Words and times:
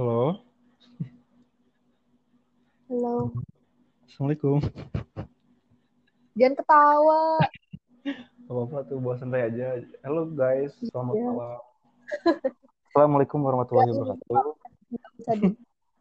Halo, 0.00 0.40
Halo. 2.88 3.36
Assalamualaikum. 4.08 4.64
Jangan 6.40 6.56
ketawa. 6.56 7.20
Gak 8.08 8.48
apa-apa 8.48 8.78
tuh, 8.88 8.96
bawa 8.96 9.20
santai 9.20 9.52
aja. 9.52 9.84
Halo 10.00 10.24
guys, 10.32 10.72
selamat 10.88 11.20
Iya. 11.20 11.26
malam. 11.28 11.60
Assalamualaikum 12.88 13.44
warahmatullahi 13.44 13.92
Ya, 13.92 14.00
wabarakatuh. 14.00 14.44
Nggak 14.88 15.12
usah 15.20 15.34
di 15.36 15.46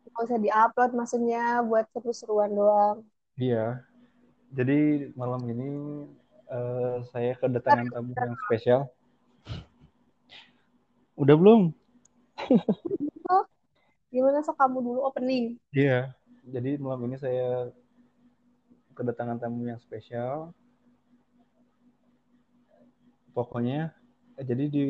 nggak 0.08 0.24
usah 0.32 0.40
diupload 0.48 0.92
maksudnya 0.96 1.44
buat 1.68 1.86
seru-seruan 1.92 2.56
doang. 2.56 3.04
Iya, 3.36 3.84
jadi 4.56 5.12
malam 5.20 5.44
ini 5.44 5.72
eh, 6.48 7.04
saya 7.12 7.36
kedatangan 7.36 7.92
tamu 7.92 8.16
yang 8.16 8.40
spesial. 8.48 8.88
Udah 11.20 11.36
belum? 11.36 11.76
Gimana 14.10 14.42
sok 14.42 14.58
kamu 14.58 14.78
dulu 14.82 15.00
opening? 15.06 15.62
Iya, 15.70 16.18
jadi 16.50 16.82
malam 16.82 17.06
ini 17.06 17.22
saya 17.22 17.70
kedatangan 18.98 19.38
tamu 19.38 19.70
yang 19.70 19.78
spesial. 19.78 20.50
Pokoknya, 23.38 23.94
eh, 24.36 24.44
jadi 24.44 24.66
di 24.66 24.86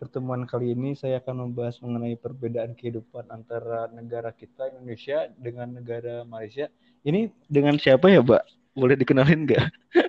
pertemuan 0.00 0.48
kali 0.48 0.72
ini 0.72 0.96
saya 0.96 1.20
akan 1.20 1.46
membahas 1.52 1.78
mengenai 1.84 2.16
perbedaan 2.16 2.72
kehidupan 2.72 3.28
antara 3.28 3.92
negara 3.92 4.32
kita 4.32 4.72
Indonesia 4.72 5.28
dengan 5.36 5.76
negara 5.76 6.24
Malaysia. 6.24 6.72
Ini 7.04 7.28
dengan 7.52 7.76
siapa 7.76 8.08
ya, 8.08 8.24
Mbak? 8.24 8.72
Boleh 8.72 8.96
dikenalin 8.96 9.44
nggak? 9.44 9.64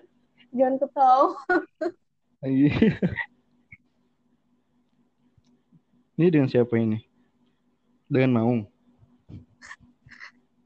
Jangan 0.58 0.76
ketawa. 0.80 1.36
Ini 6.14 6.28
dengan 6.32 6.48
siapa 6.48 6.80
ini? 6.80 7.13
Dengan 8.14 8.30
Maung. 8.38 8.62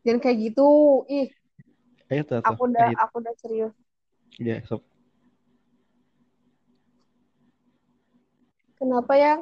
Jangan 0.04 0.20
kayak 0.20 0.52
gitu. 0.52 0.68
Ih, 1.08 1.32
Ayo, 2.12 2.24
Tata. 2.28 2.44
aku 2.44 2.68
udah 2.68 2.92
Ayo. 2.92 2.96
aku 3.00 3.16
udah 3.24 3.34
serius. 3.40 3.72
Ya, 4.36 4.60
sob. 4.68 4.84
Kenapa 8.76 9.16
yang? 9.16 9.40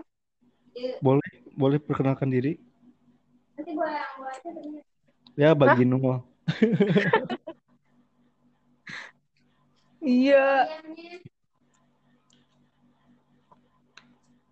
Boleh, 1.01 1.29
boleh 1.57 1.81
perkenalkan 1.81 2.29
diri? 2.29 2.61
Nanti 3.57 3.73
gue 3.73 3.89
yang 3.89 4.11
gue 4.21 4.29
aja 4.29 4.49
Ya, 5.33 5.49
bagi 5.57 5.83
nol. 5.89 6.21
Iya. 10.05 10.69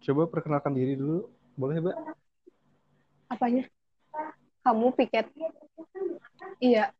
Coba 0.01 0.25
perkenalkan 0.25 0.73
diri 0.73 0.97
dulu. 0.97 1.29
Boleh, 1.53 1.77
Mbak? 1.77 2.22
Apanya? 3.33 3.65
Kamu 4.61 4.93
piket? 4.93 5.25
Iya. 6.61 6.93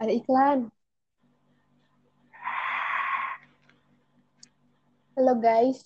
Ada 0.00 0.12
iklan. 0.16 0.72
Halo 5.14 5.34
guys. 5.38 5.84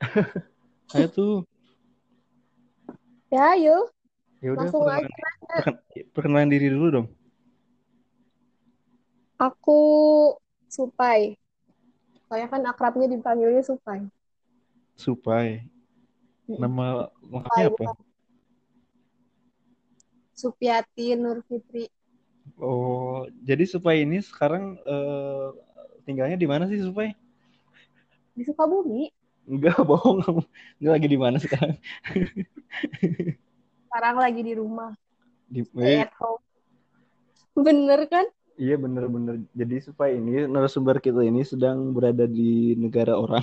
Ayo 0.94 1.08
tuh. 1.08 1.36
Ya, 3.32 3.56
yuk. 3.56 3.88
Ya 4.44 4.52
udah, 4.52 4.68
Langsung 4.68 4.84
aja. 4.84 5.00
perkenalan, 5.00 5.56
perken- 5.56 6.08
perkenalan 6.12 6.50
diri 6.52 6.68
dulu 6.68 6.86
dong. 6.92 7.08
Aku 9.40 9.80
Supai. 10.70 11.34
Soalnya 12.28 12.46
kan 12.52 12.62
akrabnya 12.68 13.10
dipanggilnya 13.10 13.64
Supai. 13.64 14.06
Supai. 14.94 15.64
Nama 16.58 17.06
lengkapnya 17.22 17.66
apa? 17.70 17.84
Supiati 20.34 21.14
Nur 21.14 21.44
Fitri. 21.44 21.86
Oh, 22.56 23.28
jadi 23.44 23.68
Supai 23.68 24.02
ini 24.02 24.24
sekarang 24.24 24.80
eh, 24.82 25.46
tinggalnya 26.08 26.40
di 26.40 26.48
mana 26.48 26.64
sih 26.66 26.80
Supai? 26.80 27.12
Di 28.34 28.42
Sukabumi. 28.42 29.12
Enggak, 29.44 29.78
bohong 29.88 30.24
kamu. 30.24 30.42
Enggak 30.80 30.92
lagi 30.96 31.08
di 31.08 31.18
mana 31.20 31.36
sekarang? 31.38 31.76
Sekarang 33.90 34.16
lagi 34.22 34.40
di 34.46 34.54
rumah. 34.54 34.94
Di, 35.50 35.66
Stay 35.66 36.06
at 36.06 36.14
home. 36.14 36.38
Bener 37.58 38.06
kan? 38.06 38.22
iya 38.60 38.76
bener-bener. 38.76 39.40
Jadi 39.56 39.76
Supai 39.80 40.20
ini 40.20 40.44
narasumber 40.44 41.00
kita 41.00 41.24
ini 41.24 41.40
sedang 41.42 41.96
berada 41.96 42.28
di 42.28 42.76
negara 42.76 43.16
orang, 43.16 43.42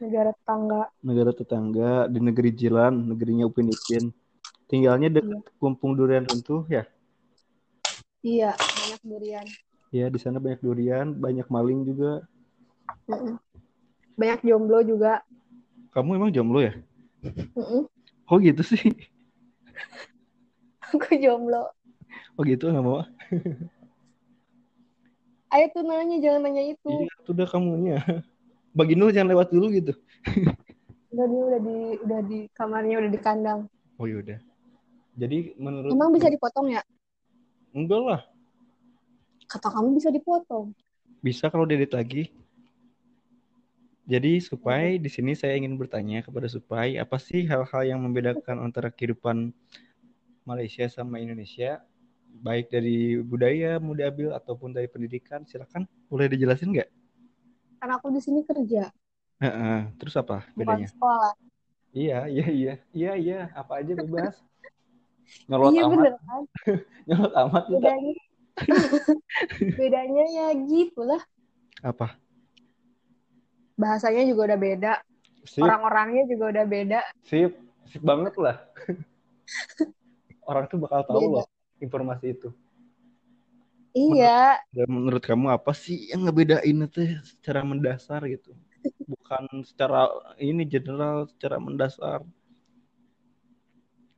Negara 0.00 0.32
tetangga. 0.32 0.80
negara 1.04 1.32
tetangga, 1.36 2.08
di 2.08 2.18
negeri 2.24 2.50
Jilan, 2.56 2.94
negerinya 3.12 3.44
Upin 3.44 3.68
Ipin. 3.68 4.04
Tinggalnya 4.64 5.12
dekat 5.12 5.52
Kumpung 5.60 5.92
Durian 5.92 6.24
Runtuh 6.24 6.64
ya. 6.72 6.88
Iya, 8.24 8.52
banyak 8.56 9.00
durian. 9.04 9.46
Ya, 9.92 10.06
di 10.12 10.18
sana 10.20 10.38
banyak 10.40 10.60
durian, 10.60 11.16
banyak 11.16 11.48
maling 11.48 11.84
juga. 11.88 12.24
Mm-mm. 13.08 13.36
Banyak 14.16 14.40
jomblo 14.44 14.80
juga. 14.84 15.24
Kamu 15.92 16.16
emang 16.16 16.30
jomblo 16.32 16.60
ya? 16.62 16.72
Mm-mm. 17.56 17.88
Oh 18.28 18.36
gitu 18.38 18.62
sih. 18.62 18.80
Aku 20.92 21.12
jomblo. 21.16 21.72
Oh 22.38 22.42
gitu 22.46 22.72
nggak 22.72 22.84
mau? 22.84 23.04
Ayo 25.50 25.66
tuh 25.74 25.82
nanya, 25.82 26.22
jangan 26.22 26.46
nanya 26.46 26.62
itu. 26.70 26.86
Iya, 26.86 27.10
itu 27.10 27.30
udah 27.34 27.48
kamunya. 27.50 27.98
Bagi 28.70 28.94
Nul 28.94 29.10
jangan 29.10 29.34
lewat 29.34 29.48
dulu 29.50 29.66
gitu. 29.72 29.92
Udah 31.10 31.26
dia 31.26 31.42
udah 31.42 31.58
di 31.58 31.76
udah 32.06 32.20
di 32.22 32.38
kamarnya 32.54 33.02
udah 33.02 33.10
di 33.10 33.18
kandang. 33.18 33.60
Oh 33.98 34.06
yaudah. 34.06 34.38
Jadi 35.18 35.58
menurut 35.58 35.90
Emang 35.90 36.14
bisa 36.14 36.30
dipotong 36.30 36.70
ya? 36.70 36.82
enggak 37.70 38.02
lah, 38.02 38.20
Kata 39.46 39.70
kamu 39.70 39.98
bisa 39.98 40.10
dipotong. 40.10 40.70
bisa 41.18 41.50
kalau 41.50 41.66
diedit 41.66 41.90
lagi. 41.90 42.30
Jadi 44.06 44.38
Supai 44.38 44.98
di 44.98 45.06
sini 45.06 45.34
saya 45.34 45.58
ingin 45.58 45.74
bertanya 45.74 46.22
kepada 46.22 46.46
Supai, 46.46 46.94
apa 46.94 47.18
sih 47.18 47.42
hal-hal 47.42 47.82
yang 47.82 48.02
membedakan 48.02 48.62
antara 48.62 48.90
kehidupan 48.90 49.50
Malaysia 50.42 50.86
sama 50.86 51.18
Indonesia? 51.18 51.82
Baik 52.30 52.70
dari 52.70 53.18
budaya, 53.18 53.82
mudabil 53.82 54.30
ataupun 54.30 54.70
dari 54.70 54.86
pendidikan, 54.86 55.42
silakan. 55.42 55.86
Boleh 56.06 56.30
dijelasin 56.30 56.70
nggak? 56.70 56.90
Karena 57.80 57.96
aku 57.96 58.12
di 58.12 58.20
sini 58.20 58.44
kerja, 58.44 58.92
Heeh, 59.40 59.88
Terus 59.96 60.14
apa 60.20 60.44
bukan 60.52 60.84
bedanya? 60.84 60.88
sekolah. 60.92 61.32
Iya, 61.96 62.18
iya, 62.28 62.46
iya, 62.52 62.74
iya, 62.92 63.12
iya. 63.16 63.40
Apa 63.56 63.80
aja 63.80 63.96
bebas. 63.96 64.36
Nyolot 65.48 65.72
iya 65.72 65.82
amat, 65.88 65.92
bener 65.96 66.14
kan? 66.20 66.42
nyolot 67.08 67.32
amat. 67.34 67.64
Bedanya 67.72 68.12
bedanya 69.80 70.24
ya 70.28 70.46
gitulah. 70.68 71.22
Apa? 71.80 72.20
Bahasanya 73.80 74.28
juga 74.28 74.52
udah 74.52 74.58
beda. 74.60 74.92
Orang-orangnya 75.56 76.22
juga 76.28 76.44
udah 76.52 76.64
beda. 76.68 77.00
sip, 77.24 77.56
sip 77.88 78.02
banget 78.04 78.36
lah. 78.36 78.60
Orang 80.44 80.68
tuh 80.68 80.76
bakal 80.76 81.00
tahu 81.08 81.16
Beda. 81.16 81.40
loh 81.40 81.46
informasi 81.80 82.36
itu. 82.36 82.52
Iya, 83.94 84.60
Dan 84.76 84.86
menurut 84.96 85.22
kamu 85.28 85.46
apa 85.56 85.72
sih 85.74 85.96
yang 86.10 86.20
ngebedain 86.26 86.78
itu 86.86 87.00
secara 87.30 87.60
mendasar 87.70 88.20
gitu? 88.34 88.50
Bukan 89.10 89.44
secara 89.66 90.06
ini 90.38 90.62
general, 90.74 91.26
secara 91.32 91.56
mendasar. 91.58 92.20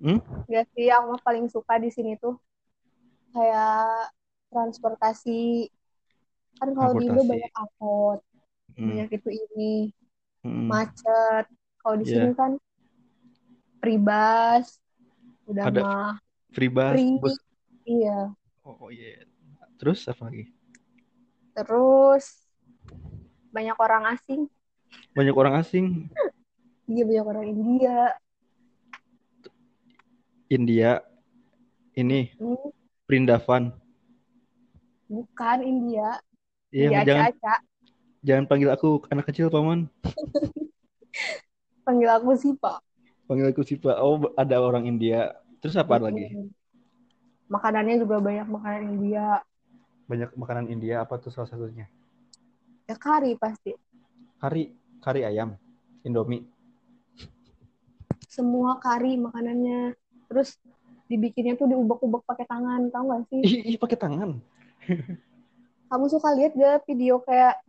Hmm? 0.03 0.19
Gak 0.53 0.65
sih, 0.75 0.87
aku 0.97 1.13
paling 1.27 1.47
suka 1.55 1.75
di 1.85 1.89
sini 1.97 2.13
tuh 2.23 2.35
kayak 3.33 4.13
transportasi. 4.53 5.31
Kan 6.59 6.69
kalau 6.77 6.93
di 6.99 7.05
Indo 7.09 7.23
banyak 7.31 7.53
angkot, 7.61 8.19
Hmm. 8.77 8.89
banyak 8.89 9.09
itu 9.19 9.31
ini, 9.45 9.73
Hmm. 10.45 10.71
macet. 10.71 11.45
Kalau 11.81 11.97
di 12.03 12.07
Iya. 12.07 12.13
sini 12.13 12.31
kan 12.39 12.53
pribas, 13.83 14.67
udah 15.51 15.69
Ada 15.69 15.83
mah 15.83 16.19
Free 16.55 16.69
bus, 16.69 17.03
free. 17.13 17.21
bus. 17.21 17.37
Iya. 17.89 18.35
Oh, 18.65 18.77
oh 18.81 18.91
iya. 18.91 19.23
Terus 19.83 20.07
apa 20.07 20.23
lagi? 20.31 20.45
Terus 21.57 22.27
banyak 23.55 23.77
orang 23.81 24.03
asing. 24.17 24.43
Banyak 25.17 25.35
orang 25.37 25.55
asing. 25.61 25.87
Iya, 26.91 27.03
banyak 27.09 27.27
orang 27.31 27.47
India. 27.55 27.91
India. 30.51 31.03
Ini 31.97 32.21
Hmm, 32.39 32.73
Prindavan. 33.09 33.73
bukan 35.13 35.59
India. 35.63 36.09
Iya, 36.75 36.89
India 36.89 37.01
jangan 37.07 37.27
Aca-Aca. 37.29 37.55
jangan 38.27 38.45
panggil 38.51 38.71
aku 38.75 38.89
anak 39.13 39.25
kecil, 39.31 39.47
Paman. 39.55 39.81
Panggil 41.87 42.11
aku 42.17 42.31
sih, 42.43 42.53
Pak. 42.63 42.79
Panggil 43.27 43.47
aku 43.51 43.63
Sipa. 43.67 43.93
Oh, 44.05 44.17
ada 44.39 44.57
orang 44.63 44.85
India. 44.87 45.35
Terus 45.63 45.75
apa 45.79 45.97
lagi? 45.99 46.27
Mm-mm. 46.35 46.51
Makanannya 47.55 47.95
juga 48.03 48.17
banyak 48.27 48.47
makanan 48.55 48.83
India. 48.97 49.27
Banyak 50.13 50.37
makanan 50.37 50.69
India 50.69 51.01
apa 51.01 51.17
tuh 51.17 51.33
salah 51.33 51.49
satunya? 51.49 51.89
Ya 52.85 53.01
kari 53.01 53.33
pasti. 53.41 53.73
Kari, 54.37 54.69
kari 55.01 55.25
ayam, 55.25 55.57
Indomie. 56.05 56.45
semua 58.29 58.77
kari 58.77 59.17
makanannya. 59.17 59.97
Terus 60.29 60.61
dibikinnya 61.09 61.57
tuh 61.57 61.65
diubek-ubek 61.65 62.29
pakai 62.29 62.45
tangan 62.45 62.93
tau 62.93 63.09
gak 63.09 63.25
sih? 63.33 63.41
Ih, 63.41 63.73
ih 63.73 63.77
pakai 63.81 63.97
tangan? 63.97 64.37
Kamu 65.89 66.05
suka 66.13 66.37
lihat 66.37 66.61
gak 66.61 66.85
video 66.85 67.25
kayak 67.25 67.65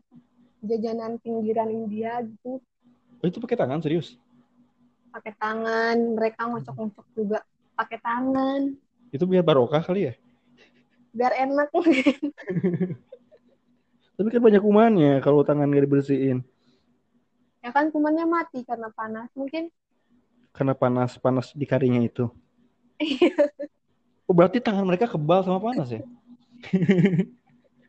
jajanan 0.67 1.23
pinggiran 1.23 1.71
India 1.71 2.27
gitu? 2.27 2.59
Oh, 3.23 3.27
itu 3.27 3.39
pakai 3.39 3.55
tangan 3.55 3.79
serius? 3.79 4.19
Pakai 5.15 5.31
tangan 5.39 5.95
mereka 6.11 6.51
ngocok-ngocok 6.51 7.07
juga. 7.15 7.39
Pakai 7.79 8.03
tangan. 8.03 8.75
Itu 9.15 9.23
biar 9.27 9.47
barokah 9.47 9.79
kali 9.79 10.11
ya 10.11 10.15
biar 11.13 11.33
enak. 11.37 11.69
Tapi 14.17 14.27
kan 14.29 14.41
banyak 14.41 14.61
kumannya 14.61 15.21
kalau 15.21 15.45
tangan 15.45 15.69
nggak 15.69 15.85
dibersihin. 15.89 16.43
Ya 17.63 17.71
kan 17.71 17.89
kumannya 17.93 18.25
mati 18.27 18.65
karena 18.65 18.89
panas. 18.91 19.29
Mungkin 19.37 19.69
karena 20.53 20.73
panas 20.77 21.17
panas 21.17 21.49
di 21.53 21.65
karinya 21.65 22.01
itu. 22.03 22.29
Oh 24.29 24.35
berarti 24.35 24.61
tangan 24.61 24.85
mereka 24.85 25.09
kebal 25.09 25.43
sama 25.45 25.59
panas 25.61 25.89
ya? 25.89 26.01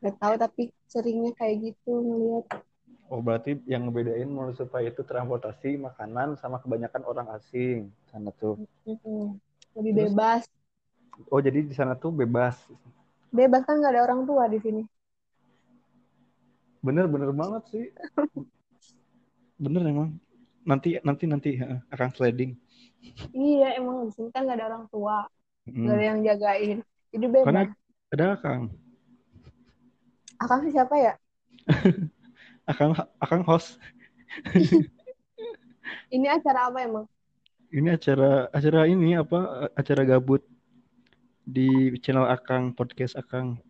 Gak 0.05 0.21
tahu 0.21 0.37
tapi 0.37 0.63
seringnya 0.85 1.33
kayak 1.33 1.73
gitu 1.73 1.97
ngeliat 1.97 2.45
oh 3.15 3.21
berarti 3.21 3.61
yang 3.69 3.89
ngebedain 3.89 4.29
menurut 4.29 4.57
supaya 4.57 4.89
itu 4.89 5.05
transportasi 5.05 5.77
makanan 5.77 6.41
sama 6.41 6.59
kebanyakan 6.61 7.03
orang 7.05 7.29
asing 7.37 7.93
sana 8.09 8.33
tuh. 8.35 8.59
Lebih 9.79 9.93
Terus? 9.95 10.11
bebas. 10.11 10.43
Oh 11.31 11.39
jadi 11.39 11.63
di 11.63 11.75
sana 11.77 11.95
tuh 11.95 12.11
bebas 12.11 12.59
bebas 13.35 13.67
kan 13.67 13.83
nggak 13.83 13.93
ada 13.99 14.03
orang 14.07 14.23
tua 14.23 14.47
di 14.47 14.63
sini. 14.63 14.83
Bener 16.79 17.11
bener 17.11 17.35
banget 17.35 17.63
sih. 17.75 17.87
Bener 19.65 19.83
emang. 19.87 20.15
Nanti 20.67 20.99
nanti 21.03 21.25
nanti 21.27 21.51
akan 21.91 22.11
sliding. 22.15 22.55
Iya 23.35 23.79
emang 23.79 24.09
di 24.09 24.11
sini 24.15 24.29
kan 24.31 24.47
nggak 24.47 24.59
ada 24.63 24.67
orang 24.71 24.85
tua. 24.89 25.27
Mm. 25.65 25.83
nggak 25.83 25.97
ada 25.97 26.05
yang 26.05 26.21
jagain. 26.23 26.79
Jadi 27.11 27.27
bebas. 27.27 27.47
Karena 27.47 27.63
ada 28.15 28.27
akang. 28.39 28.63
Akang 30.39 30.61
sih 30.67 30.73
siapa 30.75 30.95
ya? 30.99 31.15
Akang 32.71 32.97
akang 33.21 33.43
host. 33.45 33.77
Ini 36.15 36.27
acara 36.33 36.73
apa 36.73 36.79
emang? 36.81 37.07
Ini 37.75 37.99
acara 37.99 38.49
acara 38.55 38.87
ini 38.87 39.19
apa? 39.19 39.69
Acara 39.77 40.07
gabut 40.07 40.41
di 41.45 41.93
channel 42.01 42.27
akang 42.27 42.73
podcast 42.73 43.15
akang. 43.21 43.61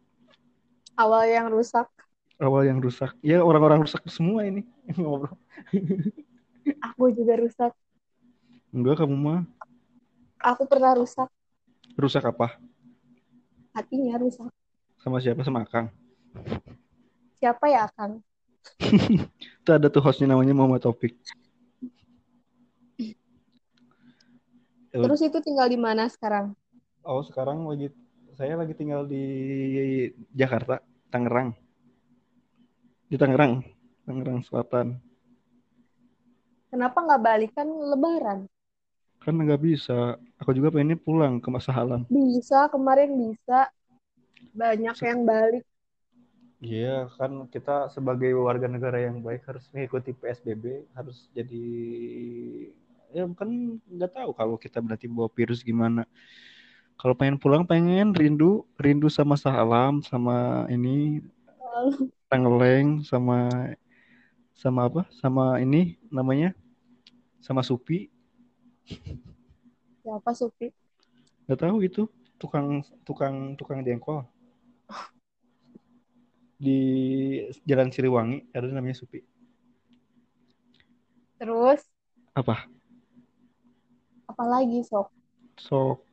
Awal 0.95 1.27
yang 1.31 1.51
rusak. 1.51 1.91
Awal 2.39 2.71
yang 2.71 2.79
rusak. 2.79 3.11
Ya 3.21 3.43
orang-orang 3.43 3.83
rusak 3.83 4.03
semua 4.07 4.47
ini. 4.47 4.63
Ngobrol. 4.99 5.35
Aku 6.91 7.11
juga 7.11 7.35
rusak. 7.39 7.73
Enggak 8.71 9.03
kamu 9.03 9.15
mah. 9.19 9.43
Aku 10.39 10.67
pernah 10.71 10.95
rusak. 10.95 11.27
Rusak 11.99 12.25
apa? 12.27 12.59
Hatinya 13.75 14.19
rusak. 14.23 14.51
Sama 15.03 15.19
siapa? 15.19 15.43
Sama 15.43 15.67
akang. 15.67 15.91
Siapa 17.43 17.67
ya 17.71 17.91
akang? 17.91 18.23
Itu 19.61 19.71
ada 19.75 19.91
tuh 19.91 20.01
hostnya 20.01 20.31
namanya 20.31 20.57
Muhammad 20.57 20.81
Taufik 20.81 21.19
terus 25.03 25.21
itu 25.27 25.39
tinggal 25.43 25.67
di 25.67 25.75
mana 25.75 26.07
sekarang 26.07 26.55
oh 27.05 27.23
sekarang 27.23 27.69
lagi 27.69 27.93
saya 28.35 28.59
lagi 28.59 28.75
tinggal 28.75 29.07
di 29.07 29.25
Jakarta 30.35 30.83
Tangerang. 31.13 31.55
Di 33.07 33.17
Tangerang 33.21 33.63
Tangerang 34.03 34.43
Selatan. 34.43 34.99
Kenapa 36.75 36.99
nggak 36.99 37.23
balik? 37.23 37.51
Kan 37.55 37.71
lebaran. 37.71 38.51
Kan 39.23 39.39
nggak 39.39 39.63
bisa. 39.63 40.19
Aku 40.43 40.51
juga 40.51 40.75
pengennya 40.75 40.99
pulang 40.99 41.39
ke 41.39 41.49
masa 41.49 41.71
halam. 41.71 42.03
Bisa 42.11 42.67
kemarin 42.67 43.15
bisa. 43.15 43.71
Banyak 44.51 44.97
yang 44.99 45.23
balik. 45.23 45.65
Iya, 46.65 47.13
kan 47.21 47.45
kita 47.53 47.93
sebagai 47.93 48.33
warga 48.41 48.65
negara 48.65 48.97
yang 48.97 49.21
baik 49.21 49.45
harus 49.45 49.69
mengikuti 49.69 50.17
PSBB, 50.17 50.89
harus 50.97 51.29
jadi 51.37 51.67
ya 53.15 53.29
kan 53.37 53.79
nggak 53.85 54.13
tahu 54.17 54.31
kalau 54.33 54.57
kita 54.57 54.81
berarti 54.81 55.05
bawa 55.07 55.29
virus 55.31 55.61
gimana. 55.61 56.09
Kalau 57.01 57.15
pengen 57.19 57.37
pulang 57.37 57.65
pengen 57.69 58.15
rindu, 58.17 58.65
rindu 58.81 59.09
sama 59.13 59.37
salam, 59.37 60.01
sama 60.03 60.65
ini 60.73 61.21
Tangeleng, 62.31 63.05
sama 63.05 63.37
sama 64.57 64.81
apa? 64.89 65.03
Sama 65.13 65.61
ini 65.61 66.01
namanya, 66.09 66.55
sama 67.43 67.61
Supi. 67.63 68.09
siapa 70.05 70.31
Supi 70.37 70.69
Nggak 71.49 71.61
tahu 71.61 71.77
itu 71.85 72.03
tukang 72.41 72.85
tukang 73.09 73.57
tukang 73.57 73.81
jengkol 73.85 74.25
di 76.61 76.79
Jalan 77.69 77.89
Siliwangi 77.93 78.49
ada 78.57 78.69
namanya 78.73 78.97
Supi. 78.97 79.21
terus 81.41 81.81
Apa? 82.35 82.69
apalagi 84.31 84.81
sok 84.85 85.09
So, 85.57 86.04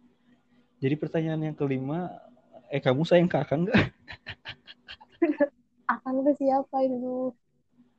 jadi 0.82 0.96
pertanyaan 0.98 1.42
yang 1.52 1.56
kelima, 1.58 2.10
eh 2.74 2.82
kamu 2.82 3.02
sayang 3.08 3.30
ke 3.32 3.38
Akang 3.38 3.62
nggak? 3.68 3.78
akang 5.94 6.16
itu 6.22 6.32
siapa 6.42 6.76
itu 6.88 7.34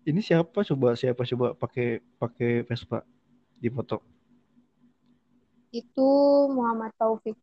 Ini 0.02 0.18
siapa 0.18 0.60
coba 0.66 0.88
siapa 0.98 1.22
coba 1.30 1.46
pakai 1.54 2.02
pakai 2.18 2.50
Vespa 2.66 2.98
di 3.62 3.68
foto? 3.70 4.02
itu 5.78 6.08
Muhammad 6.56 6.92
Taufik 7.00 7.36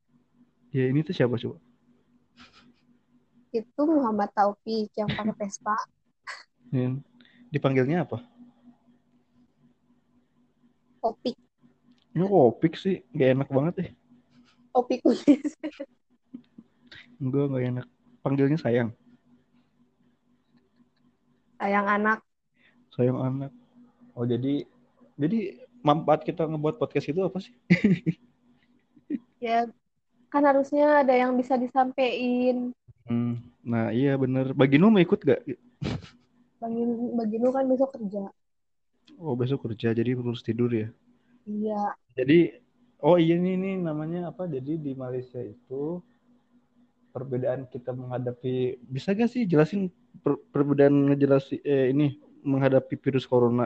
Ya 0.70 0.86
ini 0.90 1.02
tuh 1.02 1.14
siapa 1.18 1.36
coba? 1.42 1.58
itu 3.60 3.82
Muhammad 3.82 4.30
Taufik 4.38 4.90
yang 5.00 5.10
pakai 5.18 5.34
Vespa 5.40 5.76
Ini 6.74 7.02
dipanggilnya 7.50 8.06
apa? 8.06 8.22
Opik 11.02 11.36
Ini 12.16 12.26
opik 12.26 12.74
sih, 12.84 12.96
nggak 13.14 13.30
enak 13.34 13.50
banget 13.56 13.74
deh. 13.80 13.90
Opik 14.80 15.00
kulis 15.04 15.52
Enggak 17.22 17.44
nggak 17.52 17.64
enak. 17.70 17.88
Panggilnya 18.24 18.58
sayang, 18.60 18.90
sayang 21.60 21.88
anak 21.88 22.20
sayang 22.96 23.20
anak. 23.20 23.52
Oh 24.18 24.26
jadi 24.28 24.68
jadi 25.16 25.40
manfaat 25.84 26.24
kita 26.28 26.44
ngebuat 26.48 26.76
podcast 26.80 27.08
itu 27.12 27.22
apa 27.24 27.40
sih? 27.40 27.54
ya 29.46 29.66
kan 30.30 30.44
harusnya 30.46 31.02
ada 31.02 31.14
yang 31.16 31.34
bisa 31.40 31.58
disampaikan 31.58 32.72
Hmm, 33.10 33.42
nah 33.66 33.90
iya 33.90 34.14
bener. 34.22 34.54
Baginu 34.54 34.94
mau 34.94 35.02
ikut 35.02 35.20
gak? 35.26 35.42
bagi 36.60 36.84
bagi 37.16 37.38
lu 37.40 37.50
kan 37.56 37.66
besok 37.72 37.90
kerja 37.96 38.24
Oh 39.20 39.34
besok 39.36 39.60
kerja 39.68 39.96
jadi 39.96 40.12
terus 40.16 40.44
tidur 40.46 40.70
ya. 40.72 40.88
iya 41.48 41.96
Jadi, 42.20 42.52
oh 43.08 43.16
iya 43.24 43.34
ini, 43.40 43.50
ini 43.58 43.70
namanya 43.88 44.20
apa? 44.32 44.44
Jadi 44.56 44.72
di 44.86 44.92
Malaysia 45.04 45.40
itu 45.54 45.82
perbedaan 47.10 47.66
kita 47.68 47.90
menghadapi, 47.92 48.78
bisa 48.86 49.18
gak 49.18 49.30
sih 49.34 49.44
jelasin 49.50 49.90
per- 50.22 50.42
perbedaan 50.54 51.10
ngejelasi 51.10 51.58
eh, 51.66 51.90
ini 51.94 52.22
menghadapi 52.46 52.96
virus 53.02 53.26
corona? 53.26 53.66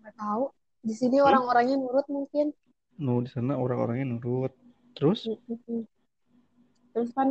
nggak 0.00 0.14
tahu 0.22 0.44
di 0.86 0.94
sini 1.00 1.16
Hmm? 1.24 1.26
orang-orangnya 1.28 1.76
nurut 1.82 2.06
mungkin 2.16 2.46
No 3.04 3.14
di 3.24 3.30
sana 3.34 3.52
orang-orangnya 3.64 4.06
nurut. 4.12 4.52
Terus, 4.96 5.20
terus 6.92 7.10
kan 7.16 7.28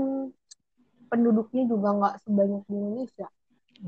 penduduknya 1.10 1.64
juga 1.72 1.88
nggak 1.98 2.16
sebanyak 2.24 2.62
di 2.70 2.74
Indonesia 2.80 3.28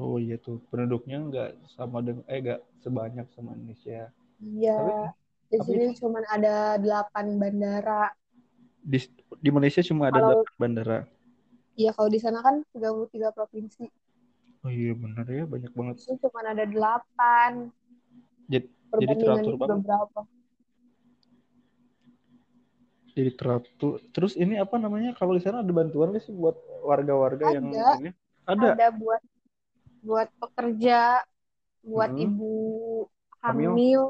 oh 0.04 0.16
iya 0.24 0.36
tuh 0.46 0.58
penduduknya 0.70 1.18
nggak 1.28 1.50
sama 1.76 1.98
dengan 2.06 2.24
eh 2.34 2.40
nggak 2.44 2.62
sebanyak 2.84 3.28
sama 3.36 3.50
Indonesia. 3.58 4.00
iya 4.42 4.74
Tapi- 4.76 5.12
di 5.48 5.56
tapi- 5.56 5.68
sini 5.70 5.86
cuma 5.96 6.20
ada 6.24 6.56
delapan 6.75 7.25
bandara 7.36 8.12
Di 8.80 9.00
di 9.38 9.50
Malaysia 9.50 9.80
cuma 9.82 10.08
ada 10.08 10.18
Kalau- 10.18 10.30
delapan 10.42 10.56
bandara. 10.58 10.98
iya 11.74 11.92
kalau 11.92 12.08
di 12.08 12.18
sana 12.18 12.39
kan 12.39 12.63
33 12.70 13.08
provinsi 13.32 13.86
Oh 14.62 14.70
iya 14.70 14.92
benar 14.92 15.24
ya 15.25 15.44
banyak 15.44 15.72
banget. 15.72 15.96
di 15.96 16.04
sini 16.04 16.18
cuma 16.20 16.39
ada 16.42 16.63
delapan 16.63 17.51
Jadi, 18.46 18.68
jadi 18.98 19.13
teratur 19.16 19.56
banget. 19.56 19.84
berapa 19.84 20.22
Jadi 23.10 23.32
teratur. 23.34 23.98
Terus 24.13 24.38
ini 24.38 24.56
apa 24.56 24.77
namanya? 24.77 25.10
Kalau 25.12 25.34
di 25.34 25.42
sana 25.42 25.66
ada 25.66 25.74
bantuan 25.74 26.13
nggak 26.13 26.22
sih 26.22 26.30
buat 26.32 26.54
warga-warga 26.84 27.50
yang 27.50 27.66
ini? 27.98 28.13
Ada. 28.46 28.77
ada 28.77 28.88
buat 28.94 29.22
buat 30.00 30.30
pekerja 30.38 31.25
buat 31.82 32.08
Mm-mm. 32.08 32.24
ibu 32.30 32.54
Hamil. 33.42 33.70
hamil 33.74 34.01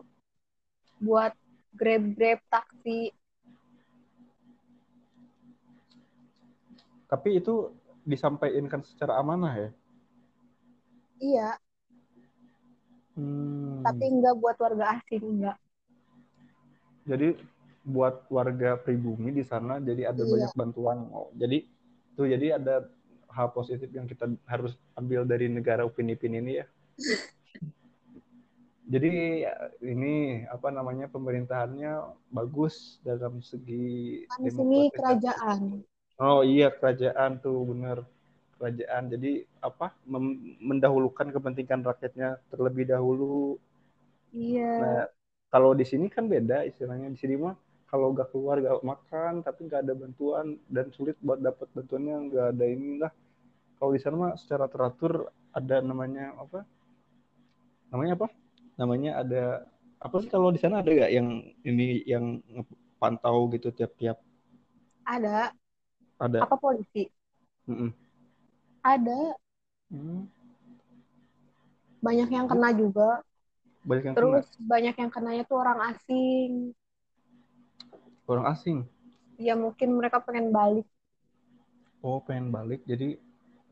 buat 1.00 1.34
grab 1.74 2.04
grab 2.13 2.39
taksi 2.50 3.13
Tapi 7.08 7.39
itu 7.39 7.72
disampaikan 8.04 8.84
secara 8.84 9.16
amanah 9.20 9.54
ya. 9.56 9.70
iya 11.18 11.50
Hmm. 13.18 13.82
tapi 13.82 14.06
enggak 14.13 14.38
buat 14.38 14.54
warga 14.62 15.01
asing 15.01 15.25
enggak 15.25 15.58
jadi 17.01 17.34
buat 17.82 18.30
warga 18.30 18.77
pribumi 18.77 19.34
di 19.34 19.42
sana 19.42 19.82
jadi 19.82 20.13
ada 20.13 20.22
Iya. 20.22 20.30
banyak 20.30 20.51
bantuan 20.54 20.98
oh, 21.10 21.34
jadi 21.34 21.66
tuh 22.13 22.30
jadi 22.30 22.62
ada 22.62 22.86
hal 23.34 23.50
positif 23.50 23.89
yang 23.89 24.06
kita 24.06 24.30
harus 24.46 24.77
ambil 24.94 25.25
dari 25.25 25.50
negara 25.50 25.82
Upin 25.82 26.13
Ipin 26.13 26.38
ini 26.38 26.62
ya 26.62 26.66
jadi 28.88 29.12
ya, 29.44 29.53
ini 29.84 30.48
apa 30.48 30.72
namanya 30.72 31.12
pemerintahannya 31.12 32.08
bagus 32.32 33.03
dalam 33.03 33.44
segi 33.44 34.24
di 34.24 34.50
sini 34.50 34.88
kerajaan. 34.96 35.84
Oh 36.24 36.39
iya 36.39 36.72
kerajaan 36.72 37.44
tuh 37.44 37.67
bener 37.67 38.08
kerajaan. 38.56 39.12
Jadi 39.12 39.44
apa 39.60 39.91
mendahulukan 40.63 41.36
kepentingan 41.36 41.84
rakyatnya 41.84 42.39
terlebih 42.48 42.88
dahulu. 42.88 43.60
Iya. 44.32 44.74
Nah 44.79 45.03
kalau 45.51 45.75
di 45.75 45.84
sini 45.84 46.08
kan 46.08 46.32
beda 46.32 46.63
istilahnya 46.63 47.12
di 47.12 47.20
sini 47.20 47.36
mah 47.36 47.60
kalau 47.91 48.15
gak 48.15 48.32
keluar 48.32 48.60
gak 48.60 48.84
makan 48.84 49.44
tapi 49.44 49.63
nggak 49.67 49.84
ada 49.84 49.96
bantuan 49.96 50.60
dan 50.67 50.91
sulit 50.91 51.15
buat 51.24 51.39
dapat 51.39 51.67
bantuannya 51.75 52.15
nggak 52.32 52.48
ada 52.56 52.65
inilah. 52.72 53.12
Kalau 53.77 53.91
di 53.91 54.00
sana 54.00 54.15
mah 54.15 54.34
secara 54.39 54.72
teratur 54.72 55.27
ada 55.51 55.84
namanya 55.84 56.39
apa? 56.39 56.63
Namanya 57.91 58.15
apa? 58.15 58.47
Namanya 58.79 59.12
ada 59.22 59.43
apa 59.98 60.15
sih 60.22 60.29
kalau 60.29 60.53
di 60.53 60.60
sana 60.62 60.81
ada 60.86 60.89
gak 60.93 61.12
yang 61.17 61.29
ini 61.65 62.05
yang 62.05 62.25
pantau 63.01 63.50
gitu 63.53 63.74
tiap-tiap 63.74 64.17
Ada. 65.05 65.53
ada? 66.19 66.41
Apa 66.43 66.55
polisi? 66.62 67.10
Mm-mm. 67.69 67.91
Ada. 68.84 69.38
Hmm, 69.91 70.27
Banyak 72.05 72.29
yang 72.36 72.48
kena 72.51 72.69
juga. 72.81 73.10
Banyak 73.88 74.03
yang 74.05 74.17
kena. 74.17 74.39
Terus 74.39 74.46
banyak 74.72 74.96
yang 75.01 75.12
kenanya 75.15 75.43
tuh 75.50 75.57
orang 75.63 75.79
asing. 75.93 76.51
orang 78.27 78.46
asing. 78.53 78.79
Ya 79.46 79.53
mungkin 79.63 79.89
mereka 79.98 80.17
pengen 80.25 80.48
balik. 80.57 80.86
Oh, 82.05 82.17
pengen 82.25 82.50
balik. 82.55 82.81
Jadi, 82.89 83.17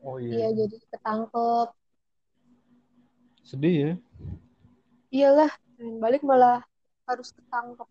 oh 0.06 0.18
Iya, 0.32 0.46
iya. 0.46 0.48
jadi 0.58 0.76
ketangkep. 0.90 1.66
Sedih 3.44 3.74
ya. 3.80 3.90
Iyalah, 5.14 5.50
balik 6.02 6.22
malah 6.28 6.56
harus 7.08 7.28
ketangkep. 7.36 7.88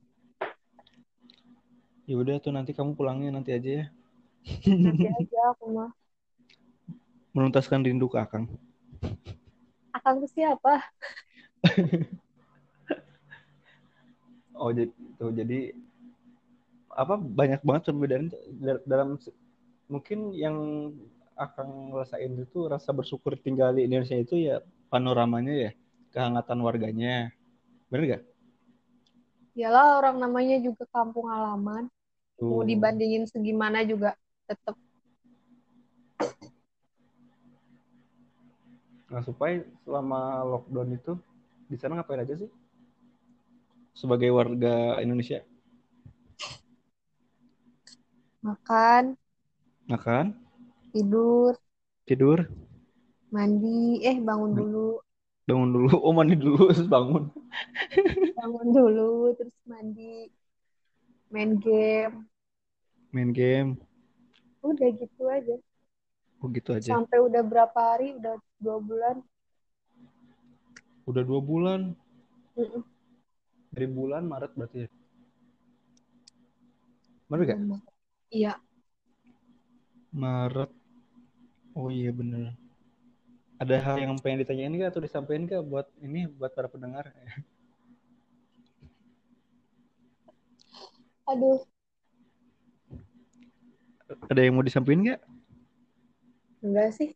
Ya 2.10 2.16
udah 2.22 2.36
tuh 2.44 2.52
nanti 2.54 2.72
kamu 2.78 2.92
pulangnya 2.98 3.30
nanti 3.34 3.50
aja 3.58 3.70
ya. 3.80 3.86
Nanti 4.84 5.06
aja 5.20 5.38
aku 5.52 5.66
mah. 5.76 5.90
Menuntaskan 7.38 7.86
rindu 7.86 8.08
ke 8.10 8.18
Akang. 8.18 8.46
Akang 9.96 10.16
tuh 10.22 10.30
siapa? 10.36 10.72
Oh, 14.56 14.72
jadi 14.72 14.92
tuh 15.20 15.30
jadi 15.36 15.76
apa 16.96 17.16
banyak 17.20 17.62
banget 17.68 17.84
perbedaan 17.92 18.26
da- 18.64 18.84
dalam 18.88 19.10
mungkin 19.92 20.20
yang 20.34 20.58
Akang 21.36 21.92
rasain 21.92 22.32
itu 22.40 22.60
rasa 22.72 22.96
bersyukur 22.96 23.36
tinggal 23.36 23.76
di 23.76 23.84
Indonesia 23.88 24.16
itu 24.16 24.36
ya 24.40 24.64
panoramanya 24.88 25.54
ya, 25.68 25.72
kehangatan 26.16 26.60
warganya. 26.64 27.36
Bener 27.92 28.04
gak? 28.18 28.24
Iyalah 29.56 30.00
orang 30.00 30.18
namanya 30.24 30.56
juga 30.64 30.84
kampung 30.96 31.28
halaman. 31.28 31.84
Mau 32.48 32.62
Tuh. 32.62 32.68
dibandingin 32.68 33.24
segimana 33.28 33.84
juga 33.84 34.16
tetep 34.48 34.76
Nah, 39.06 39.24
supaya 39.24 39.64
selama 39.88 40.44
lockdown 40.44 40.90
itu 40.98 41.14
di 41.72 41.78
sana 41.80 41.96
ngapain 41.96 42.20
aja 42.26 42.36
sih? 42.36 42.50
Sebagai 43.96 44.28
warga 44.36 45.00
Indonesia. 45.00 45.40
makan, 48.46 49.18
Makan, 49.86 50.34
tidur, 50.92 51.54
tidur, 52.06 52.40
mandi, 53.34 54.02
eh 54.10 54.18
bangun 54.28 54.52
dulu, 54.60 54.90
bangun 55.48 55.70
dulu, 55.74 55.88
oh 56.06 56.14
mandi 56.18 56.36
dulu, 56.38 56.58
terus 56.74 56.90
bangun. 56.90 57.24
bangun 58.36 58.68
dulu, 58.78 59.10
terus 59.38 59.56
mandi, 59.70 60.12
main 61.32 61.52
game, 61.64 62.16
Main 63.12 63.34
game, 63.34 63.78
udah 64.68 64.90
gitu 65.00 65.24
aja. 65.36 65.56
oh 66.42 66.48
gitu 66.56 66.70
aja. 66.78 66.92
Sampai 66.92 67.18
udah 67.28 67.44
berapa 67.52 67.80
hari, 67.90 68.08
udah 68.18 68.36
dua 68.64 68.78
bulan. 68.88 69.16
Udah 71.10 71.24
dua 71.26 71.42
bulan, 71.42 71.82
Mm-mm. 72.58 72.84
dari 73.74 73.88
bulan 73.98 74.24
Maret 74.32 74.52
berarti 74.58 74.78
ya. 74.86 74.90
Bener 77.30 77.46
gak? 77.50 77.60
Iya, 78.32 78.62
Maret. 80.22 80.72
Oh 81.76 81.90
iya 81.92 82.12
bener. 82.18 82.58
Ada 83.56 83.76
hal 83.80 83.96
yang 84.04 84.20
pengen 84.20 84.44
ditanyain 84.44 84.74
gak 84.76 84.92
atau 84.96 85.02
disampaikan 85.04 85.48
gak 85.48 85.64
buat 85.64 85.88
ini 86.04 86.28
buat 86.28 86.52
para 86.52 86.68
pendengar? 86.68 87.08
aduh, 91.32 91.60
Ada 94.30 94.42
yang 94.46 94.54
mau 94.58 94.66
disampaikan 94.66 95.02
gak? 95.16 95.22
enggak 96.66 96.90
sih, 96.98 97.10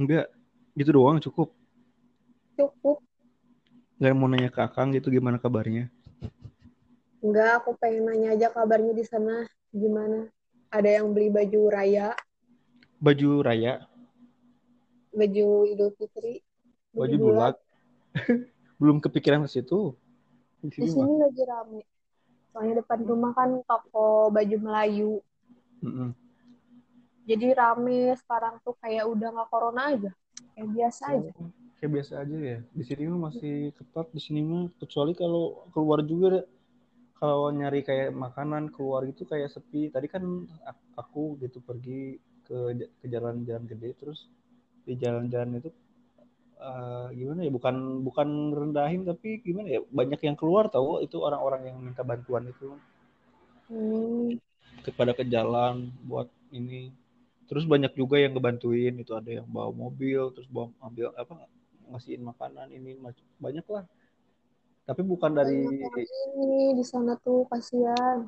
Enggak. 0.00 0.26
Gitu 0.76 0.90
doang 0.92 1.20
cukup. 1.20 1.52
cukup. 2.56 2.98
Gak 4.00 4.16
mau 4.16 4.28
nanya 4.28 4.48
ke 4.48 4.60
Akang 4.64 4.90
gitu 4.96 5.12
gimana 5.12 5.36
kabarnya? 5.36 5.88
Enggak, 7.20 7.60
aku 7.60 7.76
pengen 7.76 8.08
nanya 8.08 8.32
aja 8.32 8.48
kabarnya 8.48 8.96
di 8.96 9.04
sana 9.04 9.44
gimana. 9.72 10.26
Ada 10.72 11.00
yang 11.02 11.12
beli 11.12 11.28
baju 11.28 11.60
raya, 11.68 12.16
Baju 13.00 13.40
raya, 13.44 13.89
baju 15.10 15.46
Idul 15.66 15.90
Fitri, 15.98 16.42
baju 16.94 17.16
bulat. 17.18 17.54
Belum 18.80 18.96
kepikiran 18.98 19.44
ke 19.44 19.50
situ. 19.60 19.94
Di 20.60 20.72
Di 20.72 20.88
sini 20.88 20.88
mah. 20.96 21.06
sini 21.06 21.14
lagi 21.20 21.42
rame. 21.44 21.80
Soalnya 22.50 22.74
depan 22.82 22.98
rumah 23.06 23.32
kan 23.36 23.60
toko 23.62 24.32
baju 24.32 24.56
Melayu. 24.58 25.12
Mm-mm. 25.84 26.10
Jadi 27.28 27.46
rame 27.54 28.16
sekarang 28.18 28.58
tuh 28.64 28.74
kayak 28.82 29.06
udah 29.06 29.28
nggak 29.30 29.48
corona 29.52 29.82
aja. 29.94 30.10
Kayak 30.56 30.68
biasa 30.74 31.02
aja. 31.14 31.30
Kayak 31.78 31.90
biasa 31.94 32.12
aja 32.24 32.36
ya. 32.36 32.58
Di 32.74 32.84
sini 32.84 33.02
mah 33.06 33.20
masih 33.30 33.70
ketat 33.76 34.06
di 34.10 34.20
sini 34.20 34.40
mah 34.42 34.66
kecuali 34.80 35.12
kalau 35.14 35.64
keluar 35.70 36.00
juga. 36.02 36.42
Kalau 37.20 37.52
nyari 37.52 37.84
kayak 37.84 38.16
makanan 38.16 38.72
keluar 38.72 39.04
gitu 39.04 39.28
kayak 39.28 39.52
sepi. 39.52 39.92
Tadi 39.92 40.08
kan 40.08 40.24
aku 40.96 41.36
gitu 41.38 41.60
pergi 41.60 42.16
ke 42.48 42.88
ke 42.98 43.06
jalan-jalan 43.06 43.68
gede 43.68 43.94
terus 44.00 44.26
di 44.84 44.94
jalan-jalan 44.96 45.60
itu 45.60 45.70
eh, 46.60 47.06
gimana 47.16 47.40
ya 47.46 47.50
bukan 47.52 47.76
bukan 48.04 48.28
rendahin 48.52 49.02
tapi 49.04 49.40
gimana 49.40 49.68
ya 49.68 49.80
banyak 49.88 50.20
yang 50.20 50.36
keluar 50.36 50.68
tahu 50.68 51.00
itu 51.04 51.20
orang-orang 51.20 51.72
yang 51.72 51.76
minta 51.80 52.04
bantuan 52.04 52.48
itu. 52.48 52.76
Hmm, 53.70 54.34
kepada 54.82 55.14
ke 55.14 55.22
jalan 55.28 55.92
buat 56.04 56.26
ini. 56.50 56.90
Terus 57.46 57.66
banyak 57.66 57.94
juga 57.98 58.18
yang 58.18 58.34
ngebantuin 58.34 58.94
itu 58.98 59.12
ada 59.14 59.42
yang 59.42 59.46
bawa 59.46 59.74
mobil 59.74 60.30
terus 60.34 60.46
bawa 60.46 60.70
ambil 60.82 61.10
apa 61.18 61.46
ngasihin 61.90 62.22
makanan 62.22 62.70
ini 62.70 62.94
banyak 63.38 63.66
lah. 63.66 63.84
Tapi 64.86 65.02
bukan 65.06 65.34
dari 65.34 65.66
ini 66.34 66.74
di 66.74 66.84
sana 66.86 67.14
tuh 67.22 67.46
kasihan. 67.46 68.26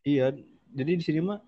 iya 0.00 0.32
jadi 0.72 0.96
di 0.96 1.04
sini 1.04 1.20
mah 1.20 1.40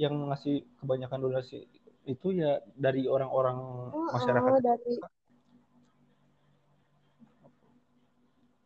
yang 0.00 0.16
ngasih 0.32 0.64
kebanyakan 0.80 1.28
donasi 1.28 1.68
itu 2.08 2.32
ya 2.32 2.58
dari 2.76 3.04
orang-orang 3.04 3.58
Oh, 3.92 4.08
masyarakat 4.08 4.50
oh, 4.50 4.60
dari 4.62 4.94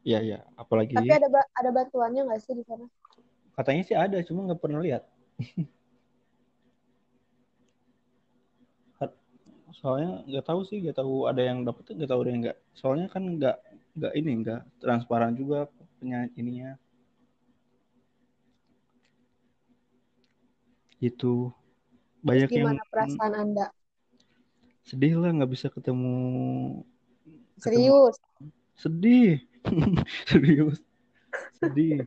iya 0.05 0.19
iya. 0.21 0.39
Apalagi 0.55 0.95
tapi 0.95 1.13
ada 1.17 1.29
ba- 1.33 1.51
ada 1.57 1.71
bantuannya 1.73 2.21
nggak 2.29 2.41
sih 2.45 2.55
di 2.55 2.65
sana? 2.69 2.87
katanya 3.55 3.83
sih 3.87 3.97
ada 3.97 4.19
cuma 4.27 4.47
nggak 4.47 4.61
pernah 4.63 4.81
lihat. 4.83 5.03
Soalnya 9.75 10.23
nggak 10.31 10.47
tahu 10.47 10.61
sih 10.69 10.79
nggak 10.83 10.97
tahu 11.03 11.27
ada 11.27 11.43
yang 11.43 11.67
dapat 11.67 11.83
nggak 11.99 12.11
tahu 12.11 12.21
ada 12.23 12.31
yang 12.31 12.43
nggak. 12.47 12.59
Soalnya 12.79 13.07
kan 13.11 13.23
nggak 13.37 13.57
nggak 13.99 14.13
ini 14.19 14.31
nggak 14.43 14.61
transparan 14.83 15.35
juga 15.35 15.67
punya 15.99 16.31
ininya. 16.39 16.79
Itu 21.03 21.53
banyak 22.27 22.49
Terus 22.49 22.57
yang 22.59 22.69
gimana 22.69 22.83
perasaan 22.91 23.35
Anda? 23.43 23.67
sedih 24.89 25.15
lah 25.21 25.31
nggak 25.37 25.51
bisa 25.55 25.67
ketemu 25.75 26.13
ketemu 27.63 27.93
Serius? 27.97 28.17
sedih. 28.83 29.41
Serius. 30.31 30.79
Sedih. 31.61 32.05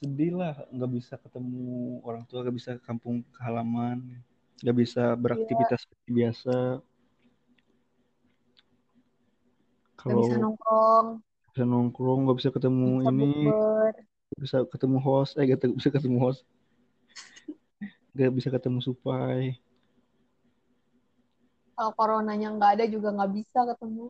Sedih 0.00 0.30
lah 0.40 0.54
nggak 0.74 0.90
bisa 0.96 1.14
ketemu 1.24 1.60
orang 2.08 2.22
tua 2.28 2.38
nggak 2.44 2.56
bisa 2.60 2.72
kampung 2.86 3.16
ke 3.34 3.40
halaman. 3.46 3.98
Nggak 4.62 4.76
bisa 4.82 5.02
Iya, 5.22 5.22
beraktivitas 5.22 5.78
seperti 5.84 6.10
biasa. 6.20 6.54
Nggak 10.04 10.16
bisa 10.20 10.34
kalau 10.36 10.40
nongkrong, 10.42 11.06
bisa 11.50 11.64
nongkrong 11.72 12.18
nggak 12.24 12.38
bisa 12.40 12.50
ketemu 12.56 12.88
ini. 13.08 13.32
bisa 14.42 14.56
ketemu 14.72 14.98
host. 15.06 15.32
Eh 15.40 15.44
gak 15.50 15.60
bisa 15.78 15.88
ketemu 15.94 16.18
host 16.24 16.40
gak 18.16 18.30
bisa 18.36 18.48
ketemu 18.54 18.78
supai 18.86 19.40
Kalau 21.76 21.92
coronanya 21.98 22.48
nggak 22.56 22.70
ada 22.74 22.84
juga 22.94 23.08
nggak 23.16 23.30
bisa 23.36 23.58
ketemu. 23.70 24.04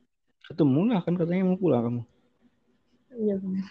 ketemu 0.49 0.81
lah 0.91 1.01
kan 1.05 1.15
katanya 1.21 1.45
mau 1.49 1.59
pulang 1.63 1.83
kamu 1.87 2.03
Iya 3.21 3.35
benar. 3.43 3.71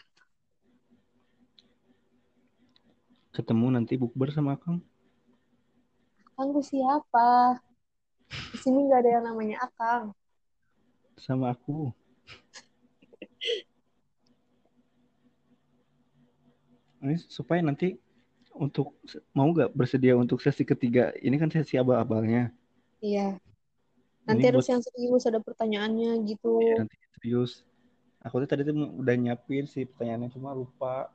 ketemu 3.35 3.67
nanti 3.75 3.93
bukber 4.01 4.29
sama 4.35 4.51
Akang 4.57 4.77
Akang 6.27 6.49
tuh 6.55 6.65
siapa? 6.71 7.27
Di 8.51 8.57
sini 8.63 8.79
nggak 8.85 8.99
ada 9.01 9.09
yang 9.15 9.25
namanya 9.29 9.55
Akang. 9.65 10.03
sama 11.23 11.51
aku 11.55 11.91
ini 17.03 17.15
supaya 17.29 17.61
nanti 17.61 17.87
untuk 18.55 18.95
mau 19.31 19.51
nggak 19.51 19.75
bersedia 19.75 20.15
untuk 20.15 20.39
sesi 20.39 20.63
ketiga 20.63 21.11
ini 21.19 21.35
kan 21.35 21.51
sesi 21.51 21.75
abal-abalnya 21.75 22.49
Iya. 22.99 23.37
Nanti 24.25 24.41
Ini 24.41 24.49
harus 24.49 24.65
buat- 24.65 24.71
yang 24.73 24.81
serius 24.81 25.23
ada 25.29 25.37
pertanyaannya 25.37 26.25
gitu. 26.25 26.57
ya, 26.57 26.81
nanti 26.81 26.95
serius 27.13 27.61
aku 28.19 28.41
tuh 28.41 28.49
tadi 28.49 28.65
tuh 28.65 28.73
udah 28.73 29.13
nyiapin 29.13 29.69
sih 29.69 29.85
pertanyaannya 29.85 30.33
cuma 30.33 30.55
lupa 30.55 31.11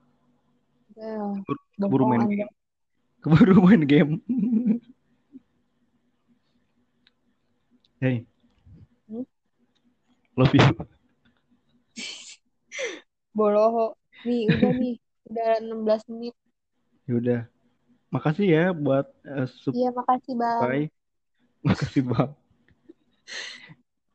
Ya, 0.95 1.39
keburu 1.75 2.05
main 2.07 2.23
Anda. 2.23 2.47
game 2.47 2.53
keburu 3.25 3.57
main 3.65 3.83
game 3.89 4.13
hey 8.05 8.23
Hmm? 9.11 9.27
love 10.37 10.55
you 10.55 10.63
Boloho. 13.31 13.95
Nih, 14.27 14.51
udah 14.51 14.71
nih. 14.75 14.95
Udah 15.31 15.63
16 15.63 16.03
menit. 16.11 16.35
Yaudah 17.11 17.43
makasih 18.15 18.47
ya 18.47 18.65
buat 18.71 19.07
eh, 19.27 19.47
Iya, 19.75 19.91
makasih 19.91 20.35
Bang. 20.39 20.61
Supai 20.63 20.83
makasih 21.67 22.03
bang. 22.07 22.31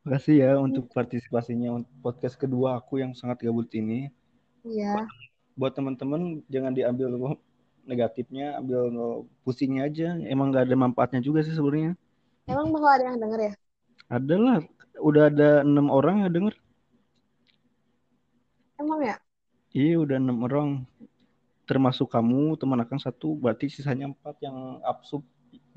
Makasih 0.08 0.36
ya 0.40 0.52
untuk 0.58 0.88
partisipasinya 0.96 1.84
untuk 1.84 1.94
podcast 2.00 2.40
kedua 2.40 2.80
aku 2.80 3.04
yang 3.04 3.12
sangat 3.12 3.44
gabut 3.44 3.68
ini. 3.76 4.08
Iya. 4.66 5.06
buat 5.56 5.72
teman-teman 5.72 6.44
jangan 6.52 6.76
diambil 6.76 7.16
negatifnya 7.88 8.60
ambil 8.60 8.92
pusingnya 9.46 9.88
aja. 9.88 10.20
Emang 10.28 10.52
nggak 10.52 10.68
ada 10.68 10.76
manfaatnya 10.76 11.22
juga 11.24 11.46
sih 11.46 11.56
sebenarnya. 11.56 11.96
Emang 12.50 12.74
bakal 12.76 12.92
ada 12.92 13.04
yang 13.14 13.20
denger 13.22 13.40
ya? 13.40 13.54
ada 14.10 14.36
lah. 14.36 14.60
Udah 15.00 15.24
ada 15.32 15.50
enam 15.64 15.88
orang 15.94 16.26
yang 16.26 16.32
denger. 16.34 16.56
Emang 18.76 19.00
ya? 19.00 19.16
iya 19.76 20.00
udah 20.00 20.18
enam 20.18 20.40
orang 20.48 20.68
termasuk 21.70 22.08
kamu 22.16 22.42
teman 22.62 22.80
akang 22.84 23.02
satu 23.06 23.30
berarti 23.42 23.66
sisanya 23.76 24.06
empat 24.12 24.36
yang 24.46 24.58
absub 24.92 25.22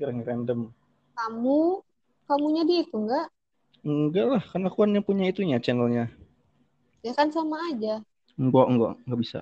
yang 0.01 0.21
random 0.27 0.59
Kamu, 1.17 1.59
kamunya 2.27 2.63
di 2.69 2.75
itu 2.83 2.95
enggak? 3.01 3.27
enggak 3.89 4.25
lah 4.31 4.43
kan 4.51 4.61
aku 4.67 4.79
yang 4.87 5.03
punya 5.07 5.25
itunya 5.31 5.57
channelnya 5.65 6.05
Ya 7.05 7.11
kan 7.17 7.27
sama 7.35 7.57
aja. 7.71 7.93
enggak 8.41 8.65
enggak 8.71 8.93
enggak 9.05 9.19
bisa 9.23 9.39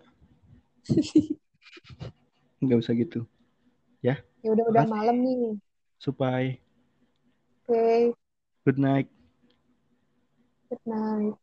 enggak 2.62 2.80
bisa 2.82 2.92
gitu 2.98 3.20
Ya 4.44 4.50
udah 4.54 4.66
udah 4.72 4.86
Makasih. 4.86 4.94
malam 4.94 5.16
nih. 5.26 5.58
supaya 6.02 6.58
Oke, 7.68 8.14
good 8.66 8.78
night 8.78 9.10
good 10.70 10.80
night. 10.86 11.34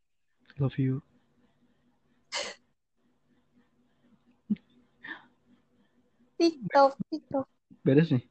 love 0.59 0.79
you 0.79 1.03
TikTok, 6.45 6.93
TikTok. 7.09 7.47
beres 7.85 8.11
nih 8.13 8.25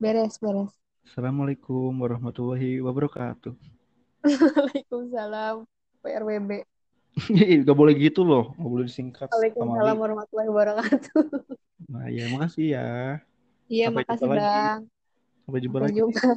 Beres, 0.00 0.38
beres. 0.42 0.72
assalamualaikum 1.06 1.90
warahmatullahi 2.02 2.82
wabarakatuh 2.86 3.54
Waalaikumsalam. 4.26 5.54
PRWB. 6.02 6.50
Gak 7.66 7.76
boleh 7.76 7.94
gitu 7.96 8.20
loh, 8.26 8.52
gak 8.58 8.70
boleh 8.72 8.84
disingkat. 8.90 9.28
Waalaikumsalam 9.32 9.96
warahmatullahi 10.02 10.48
wabarakatuh. 10.52 11.22
Nah 11.92 12.06
ya, 12.10 12.24
makasih 12.34 12.66
ya. 12.74 12.86
Iya, 13.70 13.84
Sampai 13.86 14.02
makasih. 14.02 14.28
Bang. 14.36 14.80
Sampai 15.46 15.60
jumpa 15.64 15.78
Sampai 15.78 15.86
lagi. 15.88 16.00
jumpa. 16.02 16.28